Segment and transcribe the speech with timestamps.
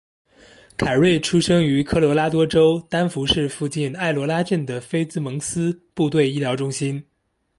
[0.77, 7.05] 凯瑞出生于科罗拉多州丹佛市附近爱罗拉镇的菲兹蒙斯部队医疗中心。